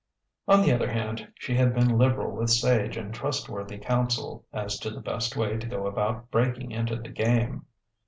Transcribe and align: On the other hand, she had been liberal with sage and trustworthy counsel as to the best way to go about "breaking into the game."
On 0.47 0.63
the 0.63 0.73
other 0.73 0.89
hand, 0.91 1.31
she 1.37 1.53
had 1.53 1.75
been 1.75 1.95
liberal 1.95 2.35
with 2.35 2.49
sage 2.49 2.97
and 2.97 3.13
trustworthy 3.13 3.77
counsel 3.77 4.43
as 4.51 4.79
to 4.79 4.89
the 4.89 4.99
best 4.99 5.35
way 5.37 5.57
to 5.57 5.67
go 5.67 5.85
about 5.85 6.31
"breaking 6.31 6.71
into 6.71 6.95
the 6.95 7.09
game." 7.09 7.67